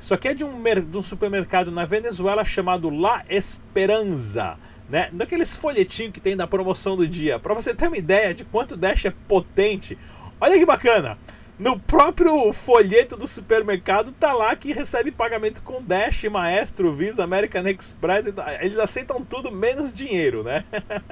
Isso 0.00 0.12
aqui 0.12 0.26
é 0.26 0.34
de 0.34 0.42
um, 0.42 0.60
de 0.60 0.98
um 0.98 1.02
supermercado 1.02 1.70
na 1.70 1.84
Venezuela 1.84 2.44
chamado 2.44 2.90
La 2.90 3.22
Esperanza. 3.28 4.58
Né? 4.88 5.10
Daqueles 5.12 5.56
folhetinhos 5.56 6.12
que 6.12 6.20
tem 6.20 6.36
da 6.36 6.44
promoção 6.44 6.96
do 6.96 7.06
dia. 7.06 7.38
Para 7.38 7.54
você 7.54 7.72
ter 7.72 7.86
uma 7.86 7.96
ideia 7.96 8.34
de 8.34 8.44
quanto 8.44 8.76
Dash 8.76 9.04
é 9.04 9.12
potente. 9.28 9.96
Olha 10.40 10.58
que 10.58 10.66
bacana. 10.66 11.16
No 11.56 11.78
próprio 11.78 12.52
folheto 12.52 13.16
do 13.16 13.26
supermercado 13.26 14.10
tá 14.12 14.32
lá 14.32 14.56
que 14.56 14.72
recebe 14.72 15.12
pagamento 15.12 15.62
com 15.62 15.80
Dash, 15.80 16.24
Maestro, 16.24 16.92
Visa, 16.92 17.22
American 17.22 17.66
Express. 17.68 18.26
Eles 18.60 18.78
aceitam 18.78 19.24
tudo 19.24 19.52
menos 19.52 19.92
dinheiro, 19.92 20.42
né? 20.42 20.64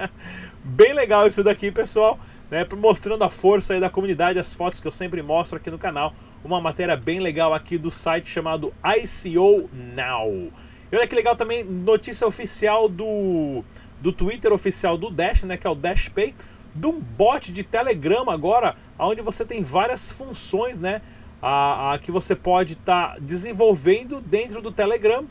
Bem 0.63 0.93
legal 0.93 1.25
isso 1.25 1.43
daqui, 1.43 1.71
pessoal 1.71 2.19
né, 2.53 2.67
mostrando 2.77 3.23
a 3.23 3.31
força 3.31 3.79
da 3.79 3.89
comunidade, 3.89 4.37
as 4.37 4.53
fotos 4.53 4.79
que 4.79 4.87
eu 4.87 4.91
sempre 4.91 5.23
mostro 5.23 5.57
aqui 5.57 5.71
no 5.71 5.79
canal. 5.79 6.13
Uma 6.43 6.61
matéria 6.61 6.95
bem 6.95 7.19
legal 7.19 7.51
aqui 7.51 7.79
do 7.79 7.89
site 7.89 8.29
chamado 8.29 8.71
ICO 8.83 9.67
Now. 9.73 10.51
E 10.91 10.95
olha 10.95 11.07
que 11.07 11.15
legal 11.15 11.35
também, 11.35 11.63
notícia 11.63 12.27
oficial 12.27 12.87
do, 12.87 13.63
do 13.99 14.11
Twitter 14.11 14.53
oficial 14.53 14.99
do 14.99 15.09
Dash, 15.09 15.41
né, 15.41 15.57
que 15.57 15.65
é 15.65 15.69
o 15.69 15.73
Dash 15.73 16.09
Pay, 16.09 16.35
de 16.75 16.87
um 16.87 16.99
bot 16.99 17.51
de 17.51 17.63
Telegram 17.63 18.29
agora, 18.29 18.75
onde 18.97 19.21
você 19.21 19.45
tem 19.45 19.61
várias 19.61 20.11
funções, 20.11 20.79
né, 20.79 21.01
a, 21.41 21.93
a 21.93 21.99
que 21.99 22.11
você 22.11 22.35
pode 22.35 22.73
estar 22.73 23.13
tá 23.13 23.19
desenvolvendo 23.21 24.21
dentro 24.21 24.61
do 24.61 24.71
Telegram, 24.71 25.25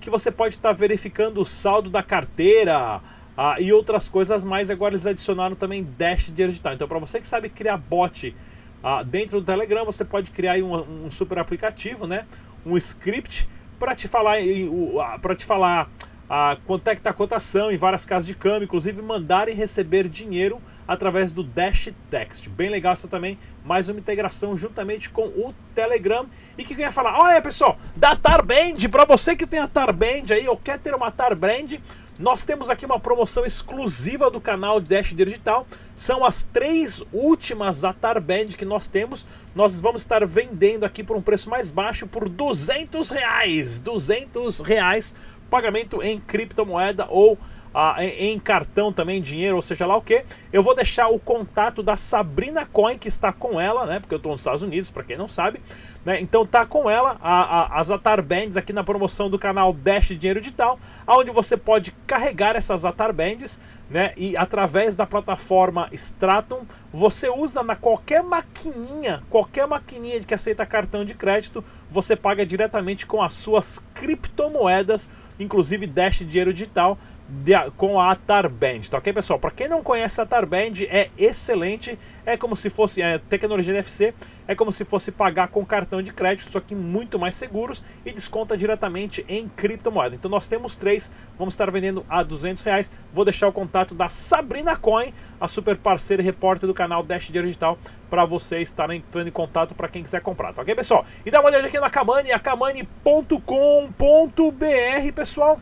que 0.00 0.10
você 0.10 0.30
pode 0.30 0.56
estar 0.56 0.70
tá 0.70 0.74
verificando 0.74 1.40
o 1.40 1.44
saldo 1.44 1.88
da 1.88 2.02
carteira, 2.02 3.00
ah, 3.36 3.56
e 3.58 3.72
outras 3.72 4.08
coisas 4.08 4.44
mais. 4.44 4.70
Agora 4.70 4.94
eles 4.94 5.06
adicionaram 5.06 5.56
também 5.56 5.86
Dash 5.96 6.26
de 6.26 6.46
digital. 6.46 6.74
Então, 6.74 6.86
para 6.86 6.98
você 6.98 7.20
que 7.20 7.26
sabe 7.26 7.48
criar 7.48 7.76
bot 7.76 8.34
Ah, 8.84 9.02
dentro 9.02 9.40
do 9.40 9.46
Telegram 9.46 9.84
você 9.84 10.04
pode 10.04 10.32
criar 10.32 10.56
um, 10.56 11.06
um 11.06 11.10
super 11.10 11.38
aplicativo, 11.38 12.06
né? 12.06 12.26
Um 12.66 12.76
script 12.76 13.48
para 13.78 13.94
te 13.94 14.08
falar 14.08 14.38
para 15.20 15.36
te 15.36 15.44
falar 15.44 15.88
a 16.28 16.56
quanto 16.66 16.88
é 16.88 16.94
que 16.94 17.00
está 17.00 17.10
a 17.10 17.14
cotação 17.14 17.70
em 17.70 17.76
várias 17.76 18.04
casas 18.04 18.26
de 18.26 18.34
câmbio, 18.34 18.64
inclusive 18.64 19.00
mandar 19.00 19.48
e 19.48 19.52
receber 19.52 20.08
dinheiro 20.08 20.60
através 20.86 21.32
do 21.32 21.42
Dash 21.42 21.90
Text. 22.10 22.48
Bem 22.48 22.70
legal 22.70 22.92
essa 22.92 23.08
também, 23.08 23.38
mais 23.64 23.88
uma 23.88 24.00
integração 24.00 24.56
juntamente 24.56 25.10
com 25.10 25.26
o 25.26 25.54
Telegram. 25.74 26.26
E 26.56 26.64
que 26.64 26.74
ia 26.74 26.92
falar, 26.92 27.18
olha 27.18 27.40
pessoal, 27.40 27.78
da 27.96 28.16
Tarband, 28.16 28.88
para 28.90 29.04
você 29.04 29.36
que 29.36 29.46
tem 29.46 29.60
a 29.60 29.68
Tarband 29.68 30.32
aí, 30.32 30.48
ou 30.48 30.56
quer 30.56 30.78
ter 30.78 30.94
uma 30.94 31.10
Tarband, 31.10 31.80
nós 32.18 32.42
temos 32.42 32.68
aqui 32.68 32.84
uma 32.84 33.00
promoção 33.00 33.44
exclusiva 33.44 34.30
do 34.30 34.40
canal 34.40 34.78
Dash 34.78 35.14
Digital. 35.14 35.66
São 35.94 36.24
as 36.24 36.42
três 36.42 37.02
últimas 37.12 37.84
Atarband 37.84 38.48
que 38.56 38.64
nós 38.64 38.86
temos. 38.86 39.26
Nós 39.54 39.80
vamos 39.80 40.02
estar 40.02 40.24
vendendo 40.26 40.84
aqui 40.84 41.02
por 41.02 41.16
um 41.16 41.22
preço 41.22 41.48
mais 41.48 41.70
baixo, 41.70 42.06
por 42.06 42.28
200 42.28 43.08
reais. 43.08 43.78
200 43.78 44.60
reais 44.60 45.14
pagamento 45.52 46.02
em 46.02 46.18
criptomoeda 46.18 47.06
ou 47.10 47.38
em, 47.98 48.32
em, 48.32 48.38
cartão 48.38 48.92
também, 48.92 49.20
dinheiro, 49.20 49.56
ou 49.56 49.62
seja 49.62 49.86
lá 49.86 49.96
o 49.96 50.02
que. 50.02 50.24
Eu 50.52 50.62
vou 50.62 50.74
deixar 50.74 51.08
o 51.08 51.18
contato 51.18 51.82
da 51.82 51.96
Sabrina 51.96 52.66
Coin, 52.66 52.98
que 52.98 53.08
está 53.08 53.32
com 53.32 53.60
ela, 53.60 53.86
né? 53.86 54.00
Porque 54.00 54.14
eu 54.14 54.18
estou 54.18 54.32
nos 54.32 54.40
Estados 54.40 54.62
Unidos, 54.62 54.90
para 54.90 55.02
quem 55.02 55.16
não 55.16 55.28
sabe. 55.28 55.60
Né? 56.04 56.20
Então 56.20 56.44
tá 56.44 56.66
com 56.66 56.90
ela, 56.90 57.16
a, 57.22 57.76
a, 57.76 57.80
as 57.80 57.90
Atar 57.90 58.20
Bands 58.22 58.56
aqui 58.56 58.72
na 58.72 58.82
promoção 58.82 59.30
do 59.30 59.38
canal 59.38 59.72
Dash 59.72 60.08
Dinheiro 60.08 60.40
Digital, 60.40 60.78
onde 61.06 61.30
você 61.30 61.56
pode 61.56 61.92
carregar 62.06 62.56
essas 62.56 62.84
Atar 62.84 63.12
Bands, 63.12 63.60
né? 63.88 64.12
E 64.16 64.36
através 64.36 64.96
da 64.96 65.06
plataforma 65.06 65.88
Stratum, 65.92 66.62
você 66.92 67.28
usa 67.28 67.62
na 67.62 67.76
qualquer 67.76 68.22
maquininha, 68.22 69.22
qualquer 69.30 69.66
maquininha 69.66 70.20
que 70.20 70.34
aceita 70.34 70.66
cartão 70.66 71.04
de 71.04 71.14
crédito, 71.14 71.64
você 71.88 72.16
paga 72.16 72.44
diretamente 72.44 73.06
com 73.06 73.22
as 73.22 73.34
suas 73.34 73.78
criptomoedas, 73.94 75.08
inclusive 75.38 75.86
Dash 75.86 76.18
Dinheiro 76.18 76.52
Digital 76.52 76.98
de, 77.32 77.54
com 77.78 77.98
a 77.98 78.14
Tarband, 78.14 78.82
tá 78.90 78.98
ok, 78.98 79.10
pessoal? 79.10 79.38
Para 79.38 79.50
quem 79.50 79.66
não 79.66 79.82
conhece 79.82 80.20
a 80.20 80.26
Tarband, 80.26 80.84
é 80.90 81.08
excelente, 81.16 81.98
é 82.26 82.36
como 82.36 82.54
se 82.54 82.68
fosse 82.68 83.00
é, 83.00 83.16
tecnologia 83.16 83.72
NFC, 83.72 84.12
é 84.46 84.54
como 84.54 84.70
se 84.70 84.84
fosse 84.84 85.10
pagar 85.10 85.48
com 85.48 85.64
cartão 85.64 86.02
de 86.02 86.12
crédito, 86.12 86.50
só 86.50 86.60
que 86.60 86.74
muito 86.74 87.18
mais 87.18 87.34
seguros 87.34 87.82
e 88.04 88.12
desconta 88.12 88.54
diretamente 88.54 89.24
em 89.26 89.48
criptomoeda. 89.48 90.14
Então 90.14 90.30
nós 90.30 90.46
temos 90.46 90.76
três, 90.76 91.10
vamos 91.38 91.54
estar 91.54 91.70
vendendo 91.70 92.04
a 92.06 92.22
200 92.22 92.62
reais. 92.64 92.92
Vou 93.14 93.24
deixar 93.24 93.48
o 93.48 93.52
contato 93.52 93.94
da 93.94 94.10
Sabrina 94.10 94.76
Coin, 94.76 95.14
a 95.40 95.48
super 95.48 95.78
parceira 95.78 96.22
e 96.22 96.24
repórter 96.26 96.66
do 96.66 96.74
canal 96.74 97.02
Dash 97.02 97.30
Digital, 97.30 97.78
para 98.10 98.26
vocês 98.26 98.68
estarem 98.68 98.98
entrando 98.98 99.28
em 99.28 99.32
contato 99.32 99.74
para 99.74 99.88
quem 99.88 100.02
quiser 100.02 100.20
comprar, 100.20 100.52
tá 100.52 100.60
ok, 100.60 100.74
pessoal? 100.74 101.06
E 101.24 101.30
dá 101.30 101.40
uma 101.40 101.48
olhada 101.48 101.66
aqui 101.66 101.80
na 101.80 101.88
Kamani, 101.88 102.30
a 102.30 102.38
kamani.com.br, 102.38 103.42
pessoal, 105.14 105.58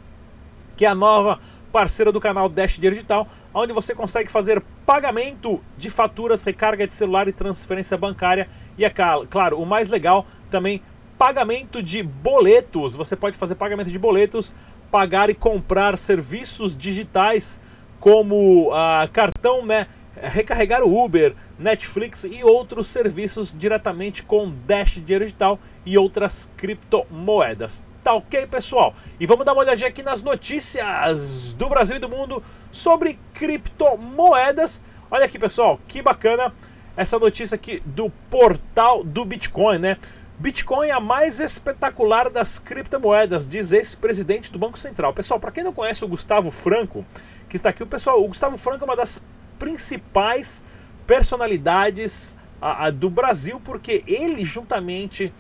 que 0.77 0.85
é 0.85 0.89
a 0.89 0.95
nova 0.97 1.39
parceira 1.73 2.12
do 2.12 2.21
canal 2.21 2.49
Dash 2.49 2.79
Digital, 2.79 3.27
onde 3.55 3.73
você 3.73 3.95
consegue 3.95 4.31
fazer 4.31 4.62
pagamento 4.85 5.61
de 5.77 5.91
faturas, 5.91 6.45
recarga 6.45 6.87
de 6.87 6.93
celular 6.93 7.29
e 7.29 7.33
transferência 7.33 7.97
bancária. 7.97 8.49
E 8.77 8.85
é 8.85 8.91
claro, 8.91 9.59
o 9.59 9.67
mais 9.67 9.89
legal 9.89 10.27
também 10.50 10.83
pagamento 11.17 11.83
de 11.83 12.03
boletos. 12.03 12.95
Você 12.95 13.15
pode 13.15 13.37
fazer 13.37 13.55
pagamento 13.55 13.91
de 13.91 13.99
boletos, 13.99 14.55
pagar 14.91 15.29
e 15.31 15.35
comprar 15.35 15.99
serviços 15.99 16.75
digitais 16.75 17.61
como 17.99 18.71
uh, 18.71 19.09
cartão, 19.12 19.65
né? 19.65 19.87
Recarregar 20.17 20.83
o 20.83 21.05
Uber, 21.05 21.35
Netflix 21.59 22.25
e 22.25 22.43
outros 22.43 22.89
serviços 22.89 23.55
diretamente 23.57 24.23
com 24.23 24.50
Dash 24.67 25.00
Digital 25.00 25.59
e 25.87 25.97
outras 25.97 26.50
criptomoedas. 26.57 27.85
Tá 28.02 28.14
ok, 28.14 28.47
pessoal? 28.47 28.95
E 29.19 29.26
vamos 29.26 29.45
dar 29.45 29.52
uma 29.52 29.61
olhadinha 29.61 29.88
aqui 29.88 30.02
nas 30.02 30.23
notícias 30.23 31.52
do 31.52 31.69
Brasil 31.69 31.97
e 31.97 31.99
do 31.99 32.09
mundo 32.09 32.42
sobre 32.71 33.19
criptomoedas. 33.35 34.80
Olha 35.11 35.26
aqui, 35.26 35.38
pessoal, 35.38 35.78
que 35.87 36.00
bacana 36.00 36.50
essa 36.97 37.19
notícia 37.19 37.57
aqui 37.57 37.83
do 37.85 38.09
portal 38.30 39.04
do 39.04 39.23
Bitcoin, 39.25 39.78
né? 39.78 39.99
Bitcoin 40.38 40.88
é 40.88 40.92
a 40.92 41.00
mais 41.00 41.40
espetacular 41.40 42.30
das 42.30 42.59
criptomoedas, 42.59 43.47
diz 43.47 43.75
ex-presidente 43.75 44.50
do 44.50 44.59
Banco 44.59 44.78
Central. 44.78 45.12
Pessoal, 45.12 45.38
para 45.38 45.50
quem 45.50 45.62
não 45.62 45.73
conhece 45.73 46.02
o 46.02 46.09
Gustavo 46.09 46.50
Franco, 46.50 47.04
que 47.50 47.57
está 47.57 47.69
aqui, 47.69 47.83
o 47.83 47.87
pessoal, 47.87 48.19
o 48.25 48.28
Gustavo 48.28 48.57
Franco 48.57 48.83
é 48.83 48.87
uma 48.87 48.97
das 48.97 49.23
principais 49.59 50.64
personalidades 51.07 52.35
a, 52.62 52.87
a, 52.87 52.90
do 52.90 53.11
Brasil, 53.11 53.61
porque 53.62 54.02
ele 54.07 54.42
juntamente 54.42 55.30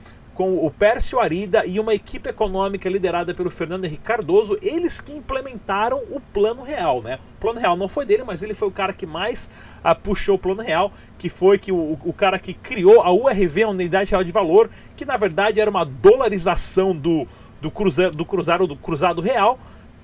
com 0.40 0.64
o 0.64 0.70
Pércio 0.70 1.20
Arida 1.20 1.66
e 1.66 1.78
uma 1.78 1.92
equipe 1.92 2.30
econômica 2.30 2.88
liderada 2.88 3.34
pelo 3.34 3.50
Fernando 3.50 3.84
Henrique 3.84 4.04
Cardoso, 4.04 4.58
eles 4.62 4.98
que 4.98 5.12
implementaram 5.12 5.98
o 6.10 6.18
Plano 6.18 6.62
Real, 6.62 7.02
né? 7.02 7.18
O 7.36 7.40
Plano 7.40 7.60
Real 7.60 7.76
não 7.76 7.90
foi 7.90 8.06
dele, 8.06 8.24
mas 8.24 8.42
ele 8.42 8.54
foi 8.54 8.66
o 8.66 8.70
cara 8.70 8.94
que 8.94 9.04
mais 9.04 9.50
uh, 9.84 9.94
puxou 9.94 10.36
o 10.36 10.38
Plano 10.38 10.62
Real, 10.62 10.90
que 11.18 11.28
foi 11.28 11.58
que 11.58 11.70
o, 11.70 11.98
o 12.06 12.12
cara 12.14 12.38
que 12.38 12.54
criou 12.54 13.02
a 13.02 13.12
URV, 13.12 13.64
a 13.64 13.68
Unidade 13.68 14.12
Real 14.12 14.24
de 14.24 14.32
Valor, 14.32 14.70
que 14.96 15.04
na 15.04 15.18
verdade 15.18 15.60
era 15.60 15.68
uma 15.68 15.84
dolarização 15.84 16.96
do, 16.96 17.26
do, 17.60 17.70
cruzeiro, 17.70 18.16
do, 18.16 18.24
cruzado, 18.24 18.66
do 18.66 18.76
cruzado 18.76 19.20
real 19.20 19.58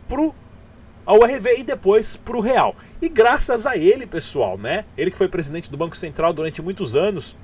pro 0.07 0.35
a 1.07 1.15
URV 1.15 1.61
e 1.61 1.63
depois 1.63 2.15
para 2.15 2.37
o 2.37 2.41
real. 2.41 2.77
E 3.01 3.09
graças 3.09 3.67
a 3.67 3.75
ele, 3.75 4.07
pessoal, 4.07 4.59
né? 4.59 4.85
Ele 4.99 5.11
que 5.11 5.17
foi 5.17 5.29
presidente 5.29 5.71
do 5.71 5.79
Banco 5.79 5.97
Central 5.97 6.35
durante 6.35 6.61
muitos 6.61 6.95
anos, 6.95 7.35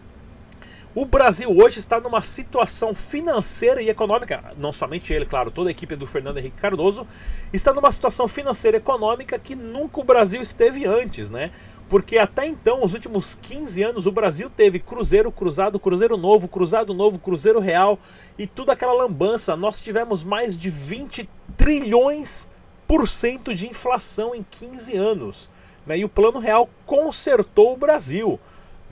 o 0.95 1.07
Brasil 1.07 1.51
hoje 1.51 1.79
está 1.79 1.99
numa 1.99 2.21
situação 2.21 2.95
financeira 2.95 3.81
e 3.81 3.89
econômica, 3.89 4.53
não 4.59 4.73
somente 4.73 5.13
ele, 5.13 5.25
claro, 5.25 5.51
toda 5.51 5.71
a 5.71 5.73
equipe 5.73 5.97
do 5.97 6.07
Fernando 6.07 6.37
Henrique 6.37 6.61
Cardoso, 6.61 7.07
está 7.51 7.73
numa 7.73 7.91
situação 7.91 8.29
financeira 8.29 8.77
e 8.77 8.81
econômica 8.81 9.39
que 9.39 9.55
nunca 9.55 10.01
o 10.01 10.05
Brasil 10.05 10.43
esteve 10.43 10.87
antes, 10.87 11.31
né? 11.31 11.51
Porque 11.89 12.19
até 12.19 12.47
então, 12.47 12.85
os 12.85 12.93
últimos 12.93 13.35
15 13.35 13.83
anos, 13.83 14.07
o 14.07 14.13
Brasil 14.13 14.51
teve 14.51 14.79
Cruzeiro 14.79 15.33
Cruzado, 15.33 15.81
Cruzeiro 15.81 16.17
Novo, 16.17 16.47
Cruzado 16.47 16.93
Novo, 16.93 17.19
Cruzeiro 17.19 17.61
Real 17.61 17.99
e 18.39 18.47
tudo 18.47 18.71
aquela 18.71 18.93
lambança. 18.93 19.57
Nós 19.57 19.81
tivemos 19.81 20.25
mais 20.25 20.57
de 20.57 20.71
20 20.71 21.29
trilhões 21.57 22.49
por 22.87 23.09
cento 23.09 23.55
de 23.55 23.67
inflação 23.67 24.35
em 24.35 24.43
15 24.43 24.97
anos. 24.97 25.51
Né? 25.87 25.99
E 25.99 26.05
o 26.05 26.09
Plano 26.09 26.39
Real 26.39 26.69
consertou 26.87 27.73
o 27.75 27.77
Brasil. 27.77 28.39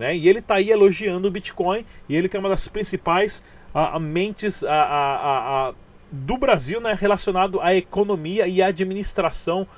Né? 0.00 0.16
E 0.16 0.26
ele 0.26 0.38
está 0.38 0.54
aí 0.54 0.70
elogiando 0.70 1.28
o 1.28 1.30
Bitcoin 1.30 1.84
e 2.08 2.16
ele 2.16 2.26
que 2.26 2.34
é 2.34 2.40
uma 2.40 2.48
das 2.48 2.66
principais 2.66 3.44
a, 3.74 3.96
a 3.96 4.00
mentes 4.00 4.64
a, 4.64 4.72
a, 4.72 5.74
do 6.10 6.38
Brasil 6.38 6.80
né, 6.80 6.96
relacionado 6.98 7.60
à 7.60 7.74
economia 7.74 8.46
e 8.46 8.62
à 8.62 8.68
administração 8.68 9.68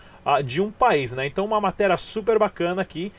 de 0.44 0.62
um 0.62 0.70
país. 0.70 1.12
Né? 1.12 1.26
Então 1.26 1.44
uma 1.44 1.60
matéria 1.60 1.96
super 1.96 2.38
bacana 2.38 2.80
aqui 2.82 3.10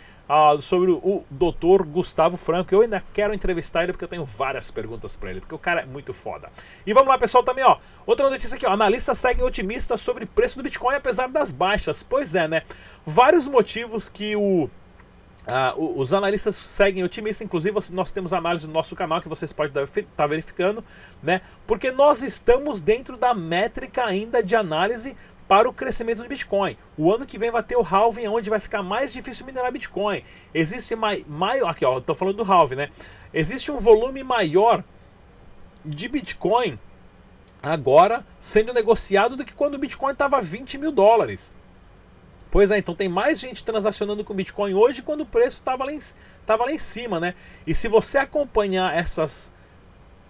sobre 0.62 0.92
o, 0.92 1.26
Dr. 1.30 1.84
Gustavo 1.86 2.38
Franco. 2.38 2.74
Eu 2.74 2.82
ainda 2.82 3.04
quero 3.14 3.34
entrevistar 3.34 3.84
ele 3.84 3.92
porque 3.92 4.06
eu 4.06 4.10
tenho 4.10 4.24
várias 4.24 4.72
perguntas 4.72 5.18
para 5.18 5.30
ele, 5.30 5.42
porque 5.42 5.54
o 5.54 5.60
cara 5.60 5.82
é 5.82 5.86
muito 5.86 6.14
foda. 6.14 6.50
E 6.88 6.94
vamos 6.94 7.10
lá, 7.10 7.18
pessoal, 7.18 7.44
também, 7.44 7.66
ó. 7.66 7.78
Outra 8.06 8.30
notícia 8.30 8.56
aqui, 8.56 8.66
ó. 8.66 8.72
Analistas 8.72 9.18
seguem 9.20 9.44
otimistas 9.44 10.00
sobre 10.00 10.26
preço 10.26 10.58
do 10.58 10.64
Bitcoin 10.64 10.96
apesar 10.96 11.28
das 11.28 11.52
baixas. 11.52 12.02
Pois 12.02 12.34
é, 12.34 12.48
né? 12.48 12.64
Vários 13.06 13.46
motivos 13.50 14.08
que 14.08 14.38
o 14.38 14.70
Uh, 15.46 16.00
os 16.00 16.14
analistas 16.14 16.56
seguem 16.56 17.04
otimistas, 17.04 17.46
inclusive 17.46 17.78
nós 17.92 18.12
temos 18.14 18.32
análise 18.32 18.66
no 18.66 18.72
nosso 18.72 18.96
canal 18.96 19.20
que 19.20 19.28
vocês 19.28 19.52
podem 19.52 19.84
estar 19.84 20.04
tá 20.16 20.26
verificando, 20.26 20.84
né? 21.22 21.42
Porque 21.68 21.92
nós 21.92 22.22
estamos 22.22 22.80
dentro 22.80 23.18
da 23.18 23.34
métrica 23.34 24.06
ainda 24.06 24.42
de 24.42 24.56
análise 24.56 25.18
para 25.46 25.68
o 25.68 25.74
crescimento 25.74 26.24
do 26.24 26.30
Bitcoin. 26.30 26.78
O 26.98 27.14
ano 27.14 27.26
que 27.26 27.38
vem 27.38 27.52
vai 27.52 27.62
ter 27.62 27.76
o 27.76 27.84
halving, 27.84 28.28
onde 28.28 28.50
vai 28.50 28.60
ficar 28.60 28.82
mais 28.82 29.12
difícil 29.12 29.46
minerar 29.46 29.72
Bitcoin. 29.72 30.24
Existe 30.54 30.96
mai, 30.96 31.26
maior, 31.28 31.70
aqui 31.70 31.84
ó, 31.84 31.98
estou 31.98 32.16
falando 32.16 32.38
do 32.38 32.50
halving, 32.50 32.76
né? 32.76 32.90
Existe 33.34 33.70
um 33.70 33.78
volume 33.78 34.24
maior 34.24 34.82
de 35.84 36.08
Bitcoin 36.08 36.80
agora 37.62 38.26
sendo 38.40 38.74
negociado 38.74 39.36
do 39.36 39.44
que 39.44 39.54
quando 39.54 39.76
o 39.76 39.80
Bitcoin 39.80 40.14
estava 40.14 40.40
20 40.40 40.78
mil 40.78 40.92
dólares. 40.92 41.54
Pois 42.54 42.70
é, 42.70 42.78
então 42.78 42.94
tem 42.94 43.10
mais 43.10 43.40
gente 43.40 43.64
transacionando 43.64 44.24
com 44.24 44.32
Bitcoin 44.32 44.76
hoje 44.76 45.02
quando 45.02 45.22
o 45.22 45.26
preço 45.26 45.58
estava 45.58 45.84
lá, 45.86 45.92
em, 45.92 45.98
lá 46.48 46.72
em 46.72 46.78
cima, 46.78 47.20
né? 47.20 47.34
E 47.66 47.74
se 47.74 47.88
você 47.88 48.20
acompanhar 48.20 48.96
essas 48.96 49.52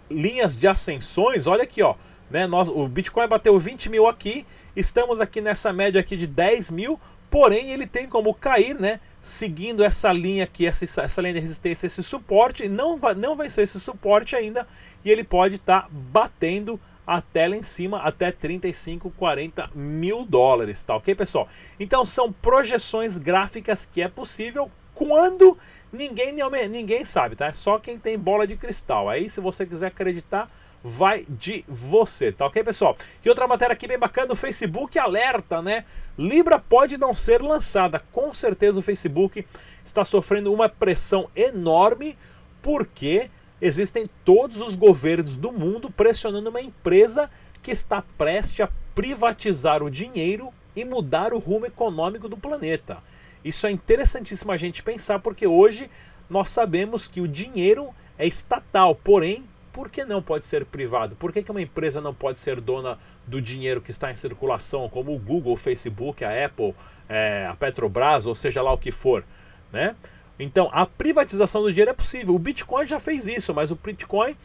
linhas 0.09 0.55
de 0.55 0.65
ascensões, 0.65 1.47
olha 1.47 1.63
aqui, 1.63 1.81
ó. 1.81 1.95
Né, 2.31 2.47
nós, 2.47 2.69
o 2.69 2.87
Bitcoin 2.87 3.27
bateu 3.27 3.59
20 3.59 3.89
mil 3.89 4.07
aqui, 4.07 4.45
estamos 4.73 5.19
aqui 5.19 5.41
nessa 5.41 5.73
média 5.73 5.99
aqui 5.99 6.15
de 6.15 6.25
10 6.25 6.71
mil, 6.71 6.97
porém 7.29 7.71
ele 7.71 7.85
tem 7.85 8.07
como 8.07 8.33
cair, 8.33 8.79
né? 8.79 9.01
Seguindo 9.21 9.83
essa 9.83 10.13
linha 10.13 10.45
aqui, 10.45 10.65
essa, 10.65 11.01
essa 11.01 11.21
linha 11.21 11.33
de 11.33 11.41
resistência, 11.41 11.87
esse 11.87 12.01
suporte, 12.01 12.69
não, 12.69 12.97
não 13.17 13.35
venceu 13.35 13.65
esse 13.65 13.81
suporte 13.81 14.33
ainda, 14.33 14.65
e 15.03 15.11
ele 15.11 15.25
pode 15.25 15.55
estar 15.55 15.81
tá 15.81 15.87
batendo 15.91 16.79
até 17.05 17.47
lá 17.47 17.55
em 17.55 17.63
cima, 17.63 17.99
até 17.99 18.31
35, 18.31 19.11
40 19.11 19.69
mil 19.75 20.25
dólares, 20.25 20.81
tá 20.83 20.95
ok, 20.95 21.13
pessoal? 21.15 21.47
Então 21.79 22.05
são 22.05 22.31
projeções 22.31 23.17
gráficas 23.17 23.85
que 23.85 24.01
é 24.01 24.07
possível, 24.07 24.71
Quando 24.93 25.57
ninguém, 25.91 26.33
ninguém 26.69 27.03
sabe, 27.03 27.35
tá? 27.35 27.47
É 27.47 27.51
só 27.51 27.79
quem 27.79 27.97
tem 27.97 28.17
bola 28.17 28.45
de 28.45 28.55
cristal. 28.55 29.09
Aí, 29.09 29.27
se 29.27 29.41
você 29.41 29.65
quiser 29.65 29.87
acreditar, 29.87 30.49
vai 30.83 31.25
de 31.27 31.63
você, 31.67 32.31
tá 32.31 32.45
ok, 32.45 32.63
pessoal? 32.63 32.95
E 33.23 33.29
outra 33.29 33.47
matéria 33.47 33.73
aqui 33.73 33.87
bem 33.87 33.97
bacana, 33.97 34.33
o 34.33 34.35
Facebook 34.35 34.99
alerta, 34.99 35.61
né? 35.61 35.85
Libra 36.17 36.59
pode 36.59 36.97
não 36.97 37.13
ser 37.13 37.41
lançada. 37.41 38.03
Com 38.11 38.33
certeza 38.33 38.79
o 38.79 38.83
Facebook 38.83 39.45
está 39.83 40.03
sofrendo 40.03 40.53
uma 40.53 40.69
pressão 40.69 41.29
enorme 41.35 42.17
porque 42.61 43.31
existem 43.63 44.09
todos 44.25 44.59
os 44.59 44.75
governos 44.75 45.37
do 45.37 45.51
mundo 45.51 45.89
pressionando 45.89 46.49
uma 46.49 46.61
empresa 46.61 47.29
que 47.61 47.71
está 47.71 48.03
prestes 48.17 48.59
a 48.59 48.69
privatizar 48.93 49.81
o 49.81 49.89
dinheiro 49.89 50.53
e 50.75 50.83
mudar 50.83 51.33
o 51.33 51.39
rumo 51.39 51.65
econômico 51.65 52.27
do 52.27 52.35
planeta. 52.35 52.97
Isso 53.43 53.65
é 53.65 53.71
interessantíssimo 53.71 54.51
a 54.51 54.57
gente 54.57 54.83
pensar 54.83 55.19
porque 55.19 55.47
hoje 55.47 55.89
nós 56.29 56.49
sabemos 56.49 57.07
que 57.07 57.21
o 57.21 57.27
dinheiro 57.27 57.89
é 58.17 58.27
estatal, 58.27 58.95
porém 58.95 59.45
por 59.71 59.89
que 59.89 60.05
não 60.05 60.21
pode 60.21 60.45
ser 60.45 60.65
privado? 60.65 61.15
Por 61.15 61.31
que, 61.31 61.41
que 61.41 61.49
uma 61.49 61.61
empresa 61.61 61.99
não 61.99 62.13
pode 62.13 62.39
ser 62.39 62.61
dona 62.61 62.99
do 63.25 63.41
dinheiro 63.41 63.81
que 63.81 63.89
está 63.89 64.11
em 64.11 64.15
circulação, 64.15 64.87
como 64.87 65.15
o 65.15 65.17
Google, 65.17 65.53
o 65.53 65.57
Facebook, 65.57 66.23
a 66.23 66.45
Apple, 66.45 66.75
é, 67.09 67.47
a 67.49 67.55
Petrobras, 67.55 68.27
ou 68.27 68.35
seja 68.35 68.61
lá 68.61 68.71
o 68.71 68.77
que 68.77 68.91
for, 68.91 69.25
né? 69.71 69.95
Então, 70.39 70.69
a 70.71 70.85
privatização 70.85 71.61
do 71.61 71.69
dinheiro 71.69 71.91
é 71.91 71.93
possível. 71.93 72.33
O 72.33 72.39
Bitcoin 72.39 72.85
já 72.85 72.99
fez 72.99 73.27
isso, 73.27 73.53
mas 73.53 73.71
o 73.71 73.75
Bitcoin 73.75 74.35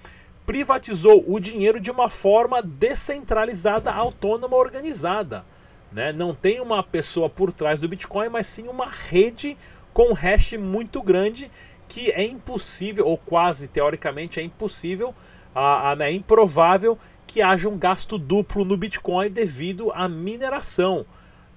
privatizou 0.45 1.25
o 1.27 1.39
dinheiro 1.39 1.81
de 1.81 1.91
uma 1.91 2.09
forma 2.09 2.63
descentralizada, 2.63 3.93
autônoma, 3.93 4.57
organizada. 4.57 5.45
Né? 5.93 6.13
Não 6.13 6.35
tem 6.35 6.61
uma 6.61 6.83
pessoa 6.83 7.29
por 7.29 7.53
trás 7.53 7.79
do 7.79 7.89
Bitcoin, 7.89 8.29
mas 8.29 8.47
sim 8.47 8.69
uma 8.69 8.89
rede 8.89 9.57
com 9.93 10.11
um 10.11 10.15
hash 10.15 10.53
muito 10.55 11.03
grande 11.03 11.51
que 11.89 12.11
é 12.11 12.23
impossível, 12.23 13.07
ou 13.07 13.17
quase 13.17 13.67
teoricamente 13.67 14.39
é 14.39 14.43
impossível, 14.43 15.15
a, 15.55 15.91
a, 15.91 15.97
né, 15.97 16.13
improvável 16.13 16.99
que 17.27 17.43
haja 17.43 17.69
um 17.69 17.79
gasto 17.79 18.19
duplo 18.19 18.65
no 18.65 18.77
Bitcoin 18.77 19.31
devido 19.31 19.91
à 19.93 20.09
mineração. 20.09 21.05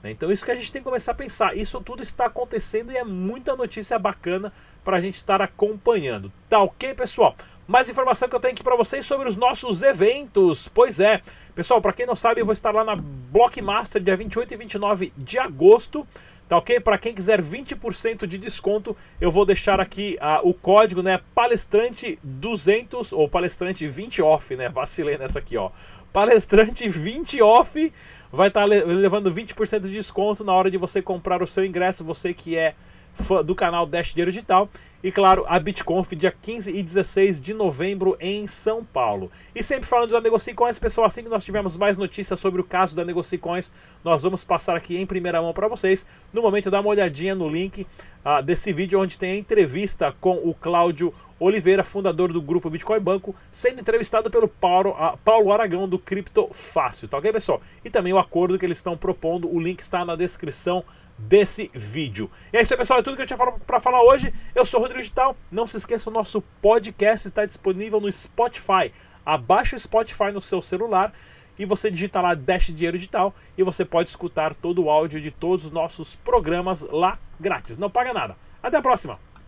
Né? 0.03 0.11
Então 0.11 0.31
isso 0.31 0.43
que 0.43 0.51
a 0.51 0.55
gente 0.55 0.71
tem 0.71 0.81
que 0.81 0.85
começar 0.87 1.11
a 1.11 1.15
pensar. 1.15 1.55
Isso 1.55 1.79
tudo 1.81 2.01
está 2.01 2.25
acontecendo 2.25 2.91
e 2.91 2.97
é 2.97 3.03
muita 3.03 3.55
notícia 3.55 3.97
bacana 3.99 4.51
para 4.83 4.97
a 4.97 5.01
gente 5.01 5.15
estar 5.15 5.41
acompanhando. 5.41 6.31
Tá 6.49 6.61
ok, 6.61 6.93
pessoal? 6.93 7.35
Mais 7.71 7.89
informação 7.89 8.27
que 8.27 8.35
eu 8.35 8.39
tenho 8.41 8.51
aqui 8.51 8.61
para 8.61 8.75
vocês 8.75 9.05
sobre 9.05 9.29
os 9.29 9.37
nossos 9.37 9.81
eventos. 9.81 10.67
Pois 10.67 10.99
é, 10.99 11.21
pessoal, 11.55 11.79
para 11.79 11.93
quem 11.93 12.05
não 12.05 12.17
sabe, 12.17 12.41
eu 12.41 12.45
vou 12.45 12.51
estar 12.51 12.69
lá 12.71 12.83
na 12.83 12.97
Blockmaster 12.97 14.03
dia 14.03 14.13
28 14.13 14.53
e 14.53 14.57
29 14.57 15.13
de 15.15 15.39
agosto. 15.39 16.05
Tá 16.49 16.57
ok? 16.57 16.81
Para 16.81 16.97
quem 16.97 17.13
quiser 17.13 17.41
20% 17.41 18.27
de 18.27 18.37
desconto, 18.37 18.93
eu 19.21 19.31
vou 19.31 19.45
deixar 19.45 19.79
aqui 19.79 20.19
uh, 20.19 20.45
o 20.45 20.53
código, 20.53 21.01
né? 21.01 21.21
Palestrante 21.33 22.19
200 22.21 23.13
ou 23.13 23.29
palestrante 23.29 23.87
20 23.87 24.21
off, 24.21 24.53
né? 24.57 24.67
Vacilei 24.67 25.17
nessa 25.17 25.39
aqui, 25.39 25.55
ó. 25.55 25.71
Palestrante 26.11 26.89
20 26.89 27.41
off 27.41 27.93
vai 28.33 28.49
estar 28.49 28.63
tá 28.63 28.65
levando 28.65 29.33
20% 29.33 29.79
de 29.79 29.91
desconto 29.91 30.43
na 30.43 30.51
hora 30.51 30.69
de 30.69 30.77
você 30.77 31.01
comprar 31.01 31.41
o 31.41 31.47
seu 31.47 31.63
ingresso. 31.63 32.03
Você 32.03 32.33
que 32.33 32.57
é 32.57 32.75
fã 33.13 33.43
do 33.43 33.55
canal 33.55 33.85
Dash 33.85 34.13
Dinheiro 34.13 34.31
Digital. 34.31 34.69
E 35.03 35.11
claro, 35.11 35.43
a 35.47 35.59
BitConf 35.59 36.13
dia 36.15 36.31
15 36.31 36.71
e 36.71 36.83
16 36.83 37.41
de 37.41 37.53
novembro 37.53 38.15
em 38.19 38.45
São 38.45 38.83
Paulo. 38.83 39.31
E 39.55 39.63
sempre 39.63 39.87
falando 39.89 40.11
da 40.11 40.21
Negocicoins, 40.21 40.77
pessoal, 40.77 41.07
assim 41.07 41.23
que 41.23 41.29
nós 41.29 41.43
tivermos 41.43 41.75
mais 41.75 41.97
notícias 41.97 42.39
sobre 42.39 42.61
o 42.61 42.63
caso 42.63 42.95
da 42.95 43.03
Negocicoins, 43.03 43.73
nós 44.03 44.21
vamos 44.21 44.43
passar 44.43 44.77
aqui 44.77 44.97
em 44.97 45.05
primeira 45.05 45.41
mão 45.41 45.53
para 45.53 45.67
vocês. 45.67 46.05
No 46.31 46.41
momento, 46.43 46.69
dá 46.69 46.79
uma 46.79 46.89
olhadinha 46.89 47.33
no 47.33 47.47
link 47.47 47.87
uh, 48.23 48.43
desse 48.43 48.71
vídeo 48.71 48.99
onde 48.99 49.17
tem 49.17 49.31
a 49.31 49.35
entrevista 49.35 50.15
com 50.21 50.35
o 50.35 50.53
Cláudio 50.53 51.11
Oliveira, 51.43 51.83
fundador 51.83 52.31
do 52.31 52.39
grupo 52.39 52.69
Bitcoin 52.69 52.99
Banco, 52.99 53.35
sendo 53.49 53.81
entrevistado 53.81 54.29
pelo 54.29 54.47
Paulo, 54.47 54.91
uh, 54.91 55.17
Paulo 55.25 55.51
Aragão 55.51 55.89
do 55.89 55.97
Cripto 55.97 56.47
Fácil, 56.53 57.07
tá 57.07 57.17
ok, 57.17 57.33
pessoal? 57.33 57.59
E 57.83 57.89
também 57.89 58.13
o 58.13 58.19
acordo 58.19 58.59
que 58.59 58.65
eles 58.65 58.77
estão 58.77 58.95
propondo, 58.95 59.51
o 59.51 59.59
link 59.59 59.79
está 59.79 60.05
na 60.05 60.15
descrição 60.15 60.85
desse 61.17 61.71
vídeo. 61.73 62.29
E 62.53 62.57
é 62.57 62.61
isso 62.61 62.71
aí, 62.71 62.77
pessoal. 62.77 62.99
É 62.99 63.01
tudo 63.01 63.15
que 63.15 63.23
eu 63.23 63.25
tinha 63.25 63.39
para 63.65 63.79
falar 63.79 64.03
hoje. 64.03 64.31
Eu 64.53 64.63
sou 64.63 64.79
o 64.79 64.83
Rodrigo 64.83 65.01
Digital. 65.01 65.35
Não 65.51 65.65
se 65.65 65.77
esqueça, 65.77 66.11
o 66.11 66.13
nosso 66.13 66.43
podcast 66.61 67.27
está 67.27 67.43
disponível 67.43 67.99
no 67.99 68.11
Spotify. 68.11 68.91
Abaixe 69.25 69.75
o 69.75 69.79
Spotify 69.79 70.31
no 70.31 70.41
seu 70.41 70.61
celular 70.61 71.11
e 71.57 71.65
você 71.65 71.89
digita 71.89 72.21
lá 72.21 72.35
Dash 72.35 72.67
Dinheiro 72.67 72.97
Digital 72.97 73.33
e 73.57 73.63
você 73.63 73.83
pode 73.83 74.09
escutar 74.09 74.53
todo 74.53 74.83
o 74.83 74.89
áudio 74.91 75.19
de 75.19 75.31
todos 75.31 75.65
os 75.65 75.71
nossos 75.71 76.15
programas 76.15 76.83
lá 76.83 77.17
grátis. 77.39 77.79
Não 77.79 77.89
paga 77.89 78.13
nada. 78.13 78.37
Até 78.61 78.77
a 78.77 78.81
próxima! 78.81 79.30